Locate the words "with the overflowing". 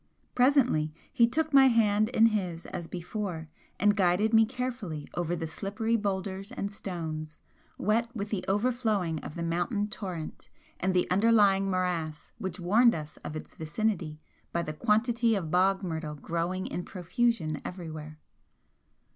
8.15-9.19